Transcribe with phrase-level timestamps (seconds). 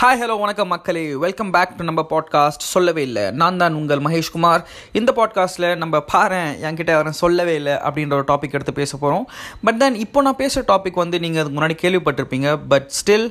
[0.00, 1.02] Hi hello வணக்கம் மக்களே.
[1.22, 3.24] Welcome back to நம்ம பாட்காஸ்ட் சொல்லவே இல்லை.
[3.40, 4.62] நான் தான் உங்கள் மகேஷ்குமார்
[4.92, 9.24] இந்த பாட்காஸ்ட்டில் நம்ம பாரு என்கிட்ட யாரும் சொல்லவே இல்லை அப்படின்ற ஒரு டாபிக் எடுத்து பேச போகிறோம்
[9.66, 12.50] பட் தென் இப்போ நான் பேசுகிற டாபிக் வந்து நீங்கள் அதுக்கு முன்னாடி கேள்விப்பட்டிருப்பீங்க.
[12.74, 13.26] பட் ஸ்டில்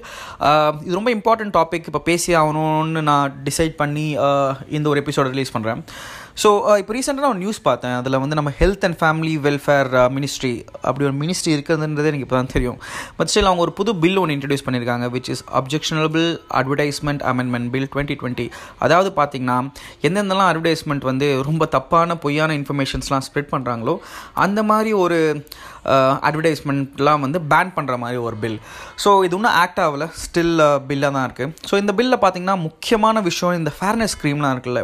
[0.49, 5.27] uh, இது ரொம்ப இம்பார்ட்டன்ட் டாபிக் இப்போ பேசி ஆகணும்னு நான் டிசைட் பண்ணி uh, இந்த ஒரு எபிசோட
[5.35, 5.83] ரிலீஸ் பண்ணுறேன்
[6.41, 6.49] ஸோ
[6.81, 7.95] இப்போ ரீசெண்டாக நான் நியூஸ் பார்த்தேன்.
[7.99, 10.53] அதில் வந்து நம்ம health and family welfare ministry
[10.87, 12.77] அப்படி ஒரு மினிஸ்ட்ரி இருக்குதுன்றதே எனக்கு இப்போ தான் தெரியும்.
[13.17, 16.25] பட் ஸ்டில் அவங்க ஒரு புது பில் ஒன்று இன்ட்ரடியூஸ் பண்ணியிருக்காங்க which is objectionable
[16.61, 18.47] advertisement amendment bill twenty twenty
[18.85, 19.57] அதாவது பார்த்திங்கன்னா
[20.09, 23.95] எந்தெந்தெல்லாம் அட்வர்டைஸ்மெண்ட் வந்து ரொம்ப தப்பான பொய்யான இன்ஃபர்மேஷன்ஸ்லாம் ஸ்ப்ரெட் பண்ணுறாங்களோ
[24.45, 25.19] அந்த மாதிரி ஒரு
[25.91, 28.57] uh, அட்வர்டைஸ்மெண்ட்லாம் வந்து பேன் பண்ணுற மாதிரி ஒரு பில்
[29.03, 30.07] ஸோ இது இன்னும் ஆக்ட் ஆகலை.
[30.23, 30.55] ஸ்டில்
[30.89, 34.83] பில்லாக தான் இருக்குது ஸோ இந்த பில்லில் பார்த்தீங்கன்னா முக்கியமான விஷயம் இந்த ஃபேர்னஸ் ஸ்க்ரீம்லாம் இருக்குல்ல.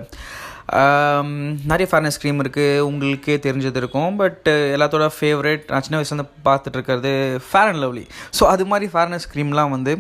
[1.70, 7.12] நிறைய ஃபேர்னஸ் க்ரீம் இருக்குது உங்களுக்கே தெரிஞ்சது இருக்கும் பட் எல்லாத்தோட ஃபேவரேட் நான் சின்ன வயசுலேருந்து பார்த்துட்டு இருக்கிறது
[7.46, 8.04] ஃபேர் அண்ட் லவ்லி
[8.38, 9.94] ஸோ அது மாதிரி ஃபேர்னஸ் க்ரீம்லாம் வந்து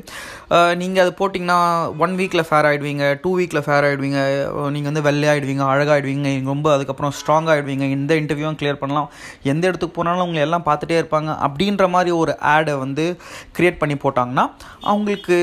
[0.78, 1.60] நீங்கள் அது போட்டிங்கன்னா
[2.04, 4.20] ஒன் வீக்கில் ஃபேர் ஆகிடுவீங்க டூ வீக்கில் ஃபேர் ஆகிடுவீங்க
[4.70, 9.10] நீங்கள் வந்து வெள்ளையாகிடுவீங்க அழகாயிடுவீங்க நீங்கள் ரொம்ப அதுக்கப்புறம் ஸ்ட்ராங் ஆகிடுவீங்க இந்த இன்டர்வியூவும் கிளியர் பண்ணலாம்
[9.50, 13.06] எந்த இடத்துக்கு போனாலும் உங்களை எல்லாம் பார்த்துட்டே இருப்பாங்க அப்படின்ற மாதிரி ஒரு ஆடை வந்து
[13.58, 14.46] க்ரியேட் பண்ணி போட்டாங்கன்னா
[14.86, 15.38] அவங்களுக்கு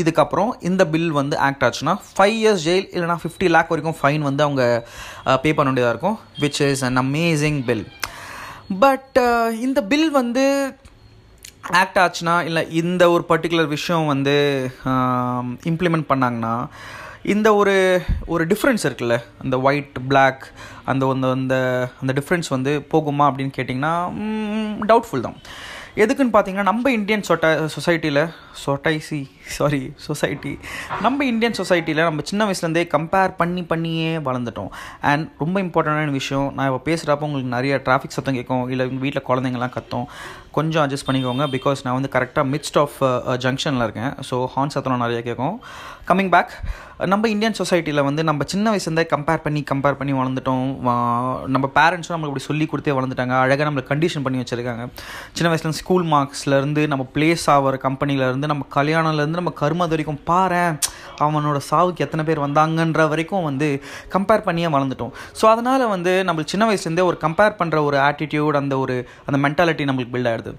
[0.00, 4.42] இதுக்கப்புறம் இந்த பில் வந்து ஆக்ட் ஆச்சுன்னா ஃபைவ் இயர்ஸ் ஜெயில் இல்லைனா ஃபிஃப்டி லேக் வரைக்கும் ஃபைன் வந்து
[4.44, 4.53] அவங்க
[5.42, 7.86] பே பண்ண வேண்டியதாக இருக்கும் which is an amazing bill
[8.78, 9.18] but
[9.60, 10.44] இந்த பில் வந்து
[11.80, 14.34] ஆக்ட் ஆச்சுன்னா இல்லை இந்த ஒரு பர்டிகுலர் விஷயம் வந்து
[15.70, 16.54] இம்ப்ளிமெண்ட் பண்ணாங்கன்னா
[17.22, 17.74] இந்த ஒரு
[18.26, 20.42] ஒரு டிஃப்ரென்ஸ் இருக்குல்ல அந்த ஒயிட் பிளாக்
[20.84, 21.56] அந்த அந்த அந்த
[22.00, 23.94] அந்த டிஃப்ரென்ஸ் வந்து போகுமா அப்படின்னு கேட்டிங்கன்னா
[24.90, 25.38] டவுட்ஃபுல் தான்.
[25.96, 28.20] எதுக்குன்னு பார்த்தீங்கன்னா நம்ம இந்தியன் சொட்ட சொசைட்டியில்
[28.52, 30.58] சொட்டைசி சாரி சொசைட்டி
[31.00, 34.70] நம்ம இந்தியன் சொசைட்டியில் நம்ம சின்ன வயசுலேருந்தே கம்பேர் பண்ணி பண்ணியே வளர்ந்துட்டோம்.
[35.00, 39.74] அண்ட் ரொம்ப இம்பார்ட்டண்டான விஷயம் நான் இப்போ பேசுகிறப்ப உங்களுக்கு நிறைய டிராஃபிக் சத்தம் கேட்கும் இல்லை வீட்டில் குழந்தைங்கலாம்
[39.76, 40.08] கத்தும்.
[40.58, 42.96] கொஞ்சம் அட்ஜஸ்ட் பண்ணிக்கோங்க பிகாஸ் நான் வந்து கரெக்டாக மிட்ஸ்ட் ஆஃப்
[43.44, 44.12] ஜங்ஷனில் இருக்கேன்.
[44.28, 45.56] ஸோ ஹார்ன் சத்தம் நிறைய கேட்கும்.
[46.08, 46.52] கம்மிங் பேக்
[47.12, 50.66] நம்ம இந்தியன் சொசைட்டியில் வந்து நம்ம சின்ன வயசுலேருந்தே கம்பேர் பண்ணி கம்பேர் பண்ணி வளர்ந்துட்டோம்.
[51.54, 53.34] நம்ம பேரண்ட்ஸும் நம்மளுக்கு இப்படி சொல்லி கொடுத்தே வளர்ந்துட்டாங்க.
[53.44, 54.84] அழகாக நம்மளுக்கு கண்டிஷன் பண்ணி வச்சுருக்காங்க.
[55.36, 60.62] சின்ன வயசுலேருந்து ஸ்கூல் மார்க்ஸ்லேருந்து நம்ம பிளேஸ் ஆகிற கம்பெனிலேருந்து நம்ம கல்யாணம்லேருந்து நம்ம கருமது வரைக்கும் பாரு
[61.26, 63.70] அவனோட சாவுக்கு எத்தனை பேர் வந்தாங்கன்ற வரைக்கும் வந்து
[64.14, 65.14] கம்பேர் பண்ணியே வளர்ந்துட்டோம்.
[65.40, 69.86] ஸோ அதனால் வந்து நம்மளுக்கு சின்ன வயசுலேருந்தே ஒரு கம்பேர் பண்ணுற ஒரு ஆட்டிடியூட் அந்த ஒரு அந்த மென்டாலிட்டி
[69.90, 70.52] நம்மளுக்கு பில்ட் ஆகிடுது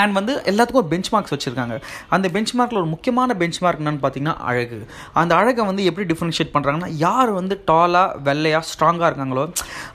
[0.00, 1.74] அண்ட் வந்து எல்லாத்துக்கும் ஒரு பெஞ்ச் மார்க்ஸ் வச்சுருக்காங்க.
[2.14, 4.78] அந்த பெஞ்ச் மார்க்கில் ஒரு முக்கியமான பெஞ்ச் மார்க் என்னன்னு பார்த்தீங்கன்னா அழகு.
[5.22, 9.44] அந்த அழகை வந்து எப்படி டிஃப்ரென்ஷியேட் பண்ணுறாங்கன்னா யார் வந்து டாலாக வெள்ளையாக ஸ்ட்ராங்காக இருக்காங்களோ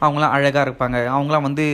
[0.05, 0.97] அவங்களாம் அழகாக இருப்பாங்க.
[1.15, 1.65] அவங்களாம் வந்து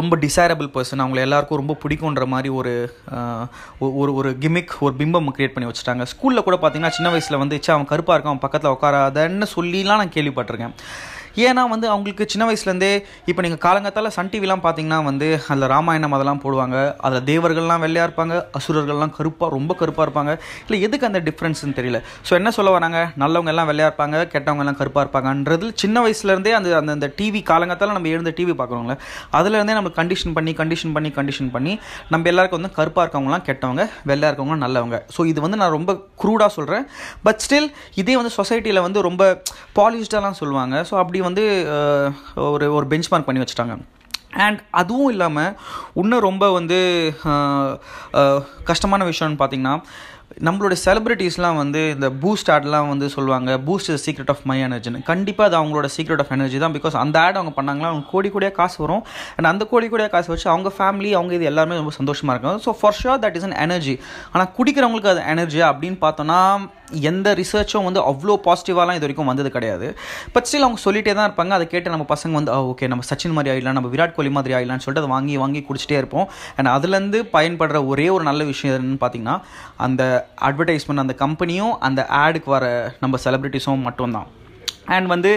[0.00, 2.72] ரொம்ப டிசைரபிள் பர்சன் அவங்கள எல்லாருக்கும் ரொம்ப பிடிக்குன்ற மாதிரி ஒரு
[3.78, 6.06] ஒரு ஒரு கிமிக் ஒரு பிம்பம் க்ரியேட் பண்ணி வச்சுட்டாங்க.
[6.12, 10.74] ஸ்கூலில் கூட பார்த்தீங்கன்னா சின்ன வயசில் வந்துச்சா அவன் கருப்பாக இருக்கான் அவன் பக்கத்தில் உட்காராதன்னு சொல்லிலாம் நான் கேள்விப்பட்டிருக்கேன்.
[11.46, 12.92] ஏன்னா வந்து அவங்களுக்கு சின்ன வயசுலேருந்தே
[13.30, 16.76] இப்போ நீங்கள் காலங்கத்தால் சன் டிவிலாம் பார்த்தீங்கன்னா வந்து அதில் ராமாயணம் அதெல்லாம் போடுவாங்க.
[17.06, 20.32] அதில் தேவர்கள்லாம் வெள்ளையாக இருப்பாங்க அசுரர்கள்லாம் கருப்பாக ரொம்ப கருப்பாக இருப்பாங்க.
[20.66, 22.00] இல்லை எதுக்கு அந்த டிஃப்ரென்ஸ்னு தெரியல.
[22.28, 22.98] ஸோ என்ன சொல்ல வராங்க?
[23.22, 27.94] நல்லவங்க எல்லாம் வெள்ளையாக இருப்பாங்க கெட்டவங்க எல்லாம் கருப்பாக இருப்பாங்கன்றது சின்ன வயசுலேருந்தே அந்த அந்த அந்த டிவி காலங்காத்தால
[27.96, 28.96] நம்ம எழுந்த டிவி பார்க்குறோம்ல
[29.38, 31.74] அதுலேருந்தே நம்ம கண்டிஷன் பண்ணி கண்டிஷன் பண்ணி கண்டிஷன் பண்ணி
[32.14, 34.98] நம்ம எல்லாருக்கும் வந்து கருப்பாக இருக்கவங்களாம் கெட்டவங்க வெள்ளையாக இருக்கவங்க நல்லவங்க.
[35.16, 36.86] ஸோ இது வந்து நான் ரொம்ப க்ரூடாக சொல்கிறேன்
[37.26, 37.68] பட் ஸ்டில்
[38.02, 39.22] இதே வந்து சொசைட்டியில் வந்து ரொம்ப
[39.80, 40.76] பாலிஷ்டாலாம் சொல்லுவாங்க.
[40.90, 41.44] ஸோ அப்படி வந்து
[42.52, 43.76] ஒரு ஒரு பெஞ்ச் மார்க் பண்ணி வச்சுட்டாங்க.
[44.44, 45.54] அண்ட் அதுவும் இல்லாமல்
[46.02, 46.78] இன்னும் ரொம்ப வந்து
[48.70, 49.74] கஷ்டமான விஷயம்னு பார்த்திங்கன்னா
[50.46, 55.48] நம்மளுடைய செலிபிரிட்டிஸ்லாம் வந்து இந்த பூஸ்ட் ஆட்லாம் வந்து சொல்லுவாங்க Boost is secret of my எனர்ஜின்னு கண்டிப்பாக
[55.48, 58.78] அது அவங்களோட சீக்ரெட் ஆஃப் எனர்ஜி தான் பிகாஸ் அந்த ஆட் அவங்க பண்ணாங்களா அவங்க கோடி கோடியாக காசு
[58.84, 59.02] வரும்.
[59.36, 62.60] அண்ட் அந்த கோடி கோடியாக காசு வச்சு அவங்க ஃபேமிலி அவங்க இது எல்லாருமே ரொம்ப சந்தோஷமாக இருக்காங்க.
[62.66, 63.96] So for sure that is an energy
[64.32, 66.40] ஆனால் குடிக்கிறவங்களுக்கு அது எனர்ஜியா அப்படின்னு பார்த்தோன்னா
[67.10, 69.86] எந்த ரிசர்ச்சும் வந்து அவ்வளோ பாசிட்டிவாலாம் இது வரைக்கும் வந்தது கிடையாது.
[70.34, 71.52] பட் ஸ்டில் அவங்க சொல்லிகிட்டே தான் இருப்பாங்க.
[71.58, 74.84] அதை கேட்டு நம்ம பசங்க வந்து ஓகே நம்ம சச்சின் மாதிரி ஆகிடலாம் நம்ம விராட் கோலி மாதிரி ஆகிடலாம்னு
[74.86, 76.26] சொல்லிட்டு அதை வாங்கி வாங்கி குடிச்சிட்டே இருப்போம்.
[76.56, 79.38] அண்ட் அதுலேருந்து பயன்படுற ஒரே ஒரு நல்ல விஷயம் என்னன்னு பார்த்தீங்கன்னா
[79.86, 80.02] அந்த
[80.48, 82.68] அட்வர்டைஸ்மெண்ட் அந்த கம்பெனியும் அந்த ஆடுக்கு வர
[83.04, 84.30] நம்ம செலிப்ரிட்டிஸும் மட்டும்தான்.
[84.94, 85.30] அண்ட் வந்து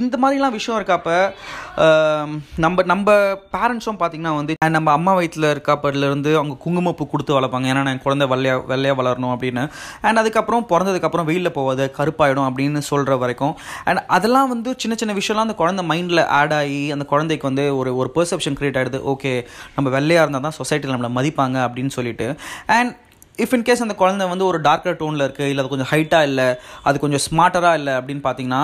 [0.00, 1.10] இந்த மாதிரிலாம் விஷயம் இருக்கப்ப
[2.62, 3.12] நம்ம நம்ம
[3.52, 7.68] பேரண்ட்ஸும் பார்த்தீங்கன்னா வந்து நம்ம அம்மா வயிற்றில் இருக்கப்பலேருந்து அவங்க குங்குமப்பூ கொடுத்து வளர்ப்பாங்க.
[7.72, 9.64] ஏன்னா நான் குழந்தை வெள்ளையா வெள்ளையாக வளரணும் அப்படின்னு.
[10.06, 13.54] அண்ட் அதுக்கப்புறம் பிறந்ததுக்கப்புறம் வெயிலில் போகாது கருப்பாயிடும் அப்படின்னு சொல்கிற வரைக்கும்.
[13.90, 17.92] அண்ட் அதெல்லாம் வந்து சின்ன சின்ன விஷயம்லாம் அந்த குழந்தை மைண்டில் ஆட் ஆகி அந்த குழந்தைக்கு வந்து ஒரு
[18.00, 19.34] ஒரு பெர்செப்ஷன் க்ரியேட் ஆகிடுது ஓகே
[19.76, 22.28] நம்ம வெள்ளையாக இருந்தால் தான் சொசைட்டியில் நம்மளை மதிப்பாங்க அப்படின்னு சொல்லிட்டு.
[22.78, 22.92] அண்ட்
[23.38, 26.48] இஃப் இன் கேஸ் அந்த குழந்தை வந்து ஒரு டார்க்கர் டோனில் இருக்குது இல்லை அது கொஞ்சம் ஹைட்டாக இல்லை
[26.82, 28.62] அது கொஞ்சம் ஸ்மார்ட்டராக இல்லை அப்படின்னு பார்த்தீங்கன்னா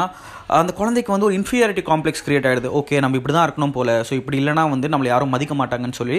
[0.57, 3.93] அந்த குழந்தைக்கு வந்து ஒரு இன்ஃபீரியாரிட்டி காம்ப்ளெக்ஸ் கிரியேட் ஆகிடுது ஓகே நம்ம இப்படி தான் இருக்கணும் போல்.
[4.09, 6.19] ஸோ இப்படி இல்லைனா வந்து நம்மளை யாரும் மதிக்க மாட்டாங்கன்னு சொல்லி.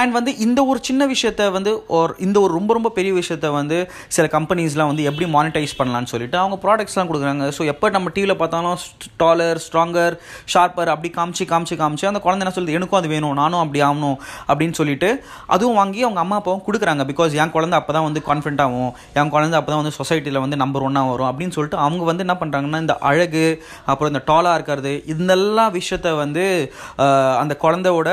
[0.00, 3.78] அண்ட் வந்து இந்த ஒரு சின்ன விஷயத்த வந்து ஒரு இந்த ஒரு ரொம்ப ரொம்ப பெரிய விஷயத்த வந்து
[4.16, 7.46] சில கம்பெனிஸ்லாம் வந்து எப்படி மானிட்டைஸ் பண்ணலான்னு சொல்லிட்டு அவங்க ப்ராடக்ட்ஸ்லாம் கொடுக்குறாங்க.
[7.58, 8.76] ஸோ எப்போ நம்ம டிவியில் பார்த்தாலும்
[9.22, 10.16] டாலர் ஸ்ட்ராங்கர்
[10.54, 12.76] ஷார்ப்பர் அப்படி காமிச்சு காமிச்சு காமிச்சு அந்த குழந்தை என்ன சொல்லுது?
[12.80, 14.18] எனக்கும் அது வேணும் நானும் அப்படி ஆகணும்
[14.50, 15.10] அப்படின்னு சொல்லிட்டு
[15.56, 17.04] அதுவும் வாங்கி அவங்க அம்மா அப்பாவும் கொடுக்குறாங்க.
[17.12, 18.92] பிகாஸ் என் குழந்தை அப்போ தான் வந்து கான்ஃபிடென்ட் ஆகும்.
[19.20, 22.36] என் குழந்தை அப்போ தான் வந்து சொசைட்டியில் வந்து நம்பர் ஒன்னாக வரும் அப்படின்னு சொல்லிட்டு அவங்க வந்து என்ன
[22.42, 23.44] பண்ணுறாங்கன்னா இந்த அழகு
[23.86, 26.44] அப்புறம் இந்த டாலாக இருக்கிறது இதெல்லாம் விஷயத்த வந்து
[27.38, 28.10] அந்த குழந்தையோட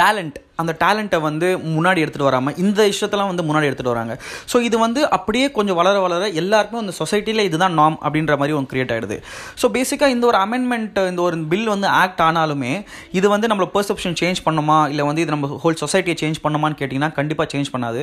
[0.00, 4.14] டேலண்ட் அந்த டேலண்ட்டை வந்து முன்னாடி எடுத்துகிட்டு வராமல் இந்த விஷயத்தெல்லாம் வந்து முன்னாடி எடுத்துகிட்டு வராங்க.
[4.50, 8.70] ஸோ இது வந்து அப்படியே கொஞ்சம் வளர வளர எல்லாருக்கும் அந்த சொசைட்டியில் இதுதான் நாம் அப்படின்ற மாதிரி ஒன்று
[8.72, 9.18] கிரியேட் ஆகிடுது
[9.62, 12.72] ஸோ பேசிக்காக இந்த ஒரு அமெண்ட்மெண்ட் இந்த ஒரு பில் வந்து ஆக்ட் ஆனாலுமே
[13.18, 14.78] இது வந்து நம்மளை பெர்செப்ஷன் சேஞ்ச் பண்ணுமா?
[14.92, 18.02] இல்லை வந்து இது நம்ம ஹோல் சொசைட்டியை சேஞ்ச் பண்ணுமான்னு கேட்டிங்கன்னா கண்டிப்பாக சேஞ்ச் பண்ணாது.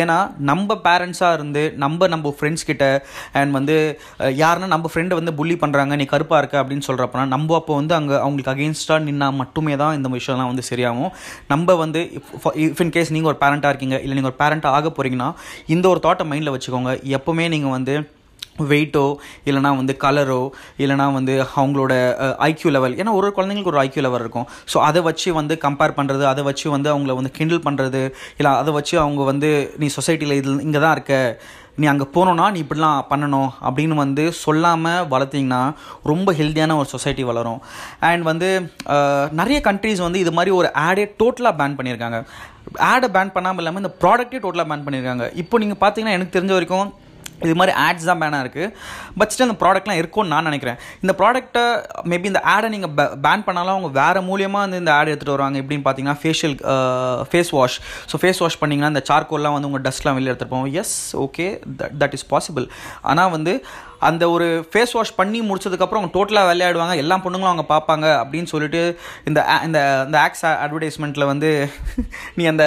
[0.00, 0.18] ஏன்னா
[0.50, 2.84] நம்ம பேரண்ட்ஸாக இருந்து நம்ம நம்ம ஃப்ரெண்ட்ஸ் கிட்ட
[3.40, 3.76] அண்ட் வந்து
[4.42, 8.16] யாருன்னா நம்ம ஃப்ரெண்டை வந்து புள்ளி பண்ணுறாங்க நீ கருப்பாக இருக்க அப்படின்னு சொல்கிறப்பனா நம்ம அப்போ வந்து அங்கே
[8.24, 11.10] அவங்களுக்கு அகெயின்ஸ்டாக நின்னால் மட்டுமே தான் இந்த விஷயம்லாம் வந்து சரியாகும்.
[11.52, 12.04] நம்ம வந்து வந்து
[12.70, 15.30] இஃப் இன் கேஸ் நீங்கள் ஒரு பேரண்ட்டாக இருக்கீங்க இல்லை நீங்கள் ஒரு பேரண்ட்டாக ஆக போகிறீங்கன்னா
[15.76, 16.92] இந்த ஒரு தாட்டை மைண்டில் வச்சுக்கோங்க.
[17.18, 17.94] எப்போவுமே நீங்கள் வந்து
[18.70, 19.04] வெயிட்டோ
[19.48, 20.40] இல்லைனா வந்து கலரோ
[20.82, 21.92] இல்லைனா வந்து அவங்களோட
[22.48, 24.46] ஐக்யூ லெவல் ஏன்னா ஒரு ஒரு குழந்தைங்களுக்கு ஒரு ஐக்யூ லெவல் இருக்கும்.
[24.72, 28.02] ஸோ அதை வச்சு வந்து கம்பேர் பண்ணுறது அதை வச்சு வந்து அவங்கள வந்து கிண்டில் பண்ணுறது
[28.38, 29.50] இல்லை அதை வச்சு அவங்க வந்து
[29.82, 31.14] நீ சொசைட்டியில் இதில் இங்கே தான் இருக்க
[31.80, 35.60] நீ அங்கே போனோன்னா நீ இப்படிலாம் பண்ணணும் அப்படின்னு வந்து சொல்லாமல் வளர்த்திங்கன்னா
[36.10, 37.60] ரொம்ப ஹெல்த்தியான ஒரு சொசைட்டி வளரும்.
[38.08, 38.48] அண்ட் வந்து
[39.40, 42.20] நிறைய கண்ட்ரீஸ் வந்து இது மாதிரி ஒரு ஆடே டோட்டலாக பேன் பண்ணியிருக்காங்க.
[42.92, 45.26] ஆடை பேன் பண்ணாமல் இல்லாமல் இந்த ப்ராடக்ட்டே டோட்டலாக பேன் பண்ணியிருக்காங்க.
[45.42, 46.90] இப்போ நீங்கள் பார்த்தீங்கன்னா எனக்கு தெரிஞ்ச வரைக்கும்
[47.48, 48.68] இது மாதிரி ஆட்ஸ் தான் பேனாக இருக்குது
[49.20, 50.78] பட் ஸ்டில் அந்த ப்ராடக்ட்லாம் இருக்கும்னு நான் நினைக்கிறேன்.
[51.04, 51.64] இந்த ப்ராடக்ட்டை
[52.12, 52.94] மேபி இந்த ஆடை நீங்கள்
[53.26, 55.62] பேன் பண்ணாலும் அவங்க வேறு மூலியமாக வந்து இந்த ஆட் எடுத்துகிட்டு வருவாங்க.
[55.64, 56.56] எப்படின்னு பார்த்தீங்கன்னா facial
[57.30, 57.78] face uh, wash
[58.10, 60.96] so face wash பண்ணிங்கன்னா இந்த சார்கோல்லாம் வந்து உங்கள் டஸ்ட்லாம் வெளியே எடுத்துகிட்டு போவோம் yes
[61.26, 61.46] okay
[61.80, 62.66] that that is possible
[63.10, 63.54] ஆனால் வந்து
[64.08, 66.94] அந்த ஒரு ஃபேஸ் வாஷ் பண்ணி முடிச்சதுக்கப்புறம் அவங்க டோட்டலாக விளையாடுவாங்க.
[67.02, 68.82] எல்லா பொண்ணுங்களும் அவங்க பார்ப்பாங்க அப்படின்னு சொல்லிட்டு
[69.28, 71.50] இந்த இந்த இந்த ஆக்ஸ் அட்வர்டைஸ்மெண்ட்டில் வந்து
[72.38, 72.64] நீ அந்த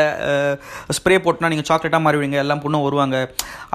[0.97, 2.39] ஸ்ப்ரே போட்டுனா நீங்கள் சாக்லேட்டாக மாறிவிடுங்க.
[2.45, 3.17] எல்லாம் பொண்ணும் வருவாங்க.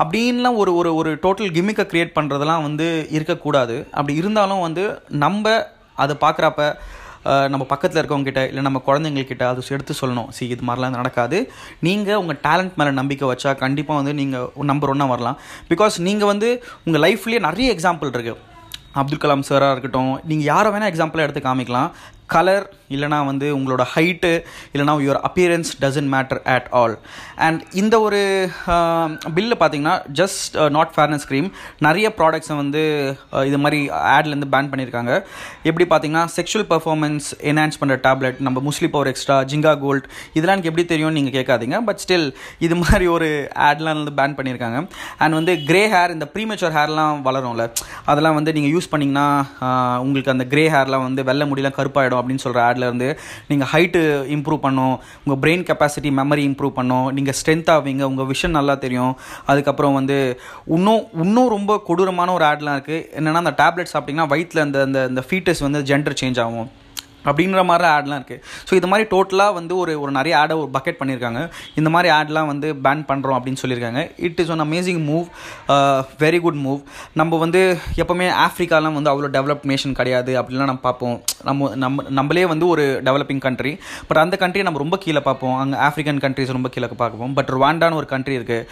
[0.03, 3.77] அப்படின்லாம் ஒரு ஒரு ஒரு டோட்டல் கிம்மிக்கை க்ரியேட் பண்ணுறதெல்லாம் வந்து இருக்கக்கூடாது.
[3.99, 4.85] அப்படி இருந்தாலும் வந்து
[5.25, 5.55] நம்ம
[6.05, 6.63] அதை பார்க்குறப்ப
[7.53, 10.29] நம்ம பக்கத்தில் இருக்கவங்ககிட்ட இல்லை நம்ம குழந்தைங்கக்கிட்ட அது எடுத்து சொல்லணும்.
[10.37, 11.39] சி இது மாதிரிலாம் நடக்காது.
[11.87, 15.39] நீங்கள் உங்கள் டேலண்ட் மேலே நம்பிக்கை வச்சா கண்டிப்பாக வந்து நீங்கள் நம்பர் ஒன்னாக வரலாம்.
[15.73, 16.51] பிகாஸ் நீங்கள் வந்து
[16.87, 18.39] உங்கள் லைஃப்லேயே நிறைய எக்ஸாம்பிள் இருக்குது
[19.01, 21.91] அப்துல் கலாம் சாராக இருக்கட்டும் நீங்கள் யாரை வேணால் எக்ஸாம்பிளாக எடுத்து காமிக்கலாம்.
[22.35, 24.31] கலர் இல்லைனா வந்து உங்களோட ஹைட்டு
[24.73, 26.95] இல்லைனா your appearance doesn't matter at all
[27.47, 28.21] and இந்த ஒரு
[29.35, 31.49] பில்லு பார்த்தீங்கன்னா ஜஸ்ட் நாட் ஃபேர்னஸ் க்ரீம்
[31.81, 32.83] நிறைய ப்ராடக்ட்ஸை வந்து
[33.45, 35.13] இது மாதிரி ஆட்லேருந்து பேன் பண்ணியிருக்காங்க
[35.65, 40.73] எப்படி பார்த்தீங்கன்னா செக்ஷுவல் பர்ஃபார்மன்ஸ் என்ஹான்ஸ் பண்ணுற டேப்லெட் நம்ம Musli power extra Jinga gold இதெல்லாம் எனக்கு
[40.73, 42.27] எப்படி தெரியும்னு நீங்கள் கேட்காதீங்க பட் ஸ்டில்
[42.61, 43.31] இது மாதிரி ஒரு
[43.67, 44.79] ஆட்லாம் வந்து பேன் பண்ணியிருக்காங்க
[45.19, 47.65] அண்ட் வந்து கிரே ஹேர் இந்த ப்ரீமெச்சூர் ஹேர்லாம் வளரும்ல
[48.07, 49.27] அதெல்லாம் வந்து நீங்கள் யூஸ் பண்ணிங்கன்னா
[50.01, 53.09] உங்களுக்கு அந்த கிரே ஹேர்லாம் வந்து வெள்ளை முடியலாம் கருப்பாயிடும் அப்படின்னு சொல்கிற ஆட் இருந்து
[53.51, 54.01] நீங்கள் ஹைட்டு
[54.37, 59.15] இம்ப்ரூவ் பண்ணும் உங்கள் பிரெயின் கெப்பாசிட்டி மெமரி இம்ப்ரூவ் பண்ணும் நீங்கள் ஸ்ட்ரென்த் ஆவீங்க உங்கள் விஷன் நல்லா தெரியும்.
[59.53, 60.19] அதுக்கப்புறம் வந்து
[60.79, 65.65] இன்னும் இன்னும் ரொம்ப கொடூரமான ஒரு ஆட்லாம் இருக்குது என்னென்னா அந்த டேப்லெட் சாப்பிட்டிங்கன்னா வயிற்றில் அந்த அந்த ஃபீட்டஸ்
[65.69, 66.71] வந்து ஜெண்டர் சேஞ்ச் ஆகும்.
[67.29, 71.01] அப்படின்ற மாதிரி ஆட்லாம் இருக்குது ஸோ இது மாதிரி டோட்டலாக வந்து ஒரு ஒரு நிறைய ஆடை ஒரு பக்கெட்
[71.01, 71.43] பண்ணியிருக்காங்க
[71.81, 75.27] இந்த மாதிரி ஆட்லாம் வந்து பேன் பண்ணுறோம் அப்படின்னு சொல்லியிருக்காங்க it is one amazing move
[76.25, 76.81] very good move
[77.21, 77.63] நம்ம வந்து
[78.03, 81.17] எப்போவுமே ஆஃப்ரிக்காலாம் வந்து அவ்வளோ டெவலப் நேஷன் கிடையாது அப்படிலாம் நம்ம பார்ப்போம்.
[81.49, 83.73] நம்ம நம்ம நம்மளே வந்து ஒரு டெவலப்பிங் கண்ட்ரி
[84.09, 85.57] பட் அந்த கண்ட்ரியை நம்ம ரொம்ப கீழே பார்ப்போம்.
[85.63, 87.35] அங்கே ஆஃப்ரிக்கன் கண்ட்ரிஸ் ரொம்ப கீழே பார்ப்போம்.
[87.39, 88.67] பட் ருவாண்டான்னு ஒரு கண்ட்ரி இருக்குது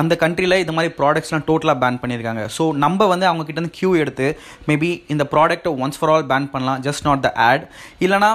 [0.00, 4.26] அந்த கண்ட்ரியில் இது மாதிரி ப்ராடக்ட்ஸ்லாம் டோட்டலாக பேன் பண்ணியிருக்காங்க ஸோ நம்ம வந்து அவங்க வந்து க்யூ எடுத்து
[4.68, 6.80] மேபி இந்த ப்ராடக்ட்டை ஒன்ஸ் ஃபார் ஆல் பேன் பண்ணலாம்.
[6.86, 7.64] ஜஸ்ட் நாட் த ஆட்
[8.00, 8.32] இல்லைனா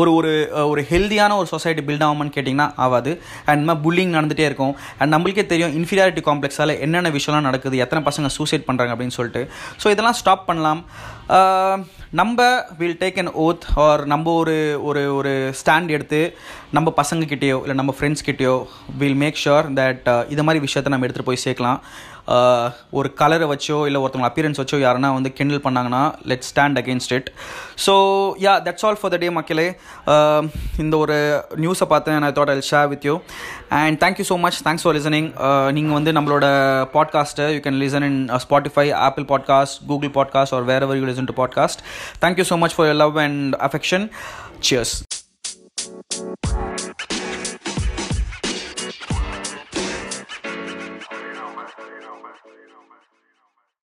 [0.00, 0.30] ஒரு ஒரு
[0.70, 3.10] ஒரு ஹெல்தியான ஒரு சொசைட்டி பில்ட் ஆகுமான்னு கேட்டிங்கன்னா ஆகாது.
[3.50, 4.74] அண்ட் மாதிரி புல்லிங் நடந்துகிட்டே இருக்கும்.
[4.98, 9.42] அண்ட் நம்மளுக்கே தெரியும் இன்ஃபீரியாரிட்டி காம்ப்ளெக்ஸால் என்னென்ன விஷயம்லாம் நடக்குது எத்தனை பசங்க சூசைட் பண்ணுறாங்க அப்படின்னு சொல்லிட்டு.
[9.82, 10.80] ஸோ இதெல்லாம் ஸ்டாப் பண்ணலாம்.
[12.20, 12.38] நம்ம
[12.78, 14.56] will take an oath or நம்ம ஒரு
[14.88, 16.20] ஒரு ஒரு ஸ்டாண்ட் எடுத்து
[16.76, 18.56] நம்ம பசங்கக்கிட்டேயோ இல்லை நம்ம ஃப்ரெண்ட்ஸ்கிட்டேயோ
[19.02, 21.80] வில் மேக் ஷுர் தட் இது மாதிரி விஷயத்த நம்ம எடுத்துகிட்டு போய் சேர்க்கலாம்.
[22.98, 27.28] ஒரு கலரை வச்சோ இல்லை ஒருத்தவங்க அப்பியரன்ஸ் வச்சோ யாருன்னா வந்து கிண்டில் பண்ணாங்கன்னா let stand against it
[27.86, 27.94] so
[28.44, 29.66] ya that's all for the day மக்களே.
[30.82, 31.16] இந்த ஒரு
[31.64, 32.20] நியூஸை பார்த்தேன்.
[32.24, 33.14] நான் thought share with you
[33.80, 35.28] and thank you so much thanks for listening
[35.78, 36.46] நீங்கள் வந்து நம்மளோட
[36.94, 41.32] பாட்காஸ்ட்டை you can listen in Spotify Apple podcast Google podcast or wherever you listen To
[41.32, 41.80] podcast.
[42.20, 44.10] Thank you so much for your love and affection.
[44.60, 45.11] Cheers.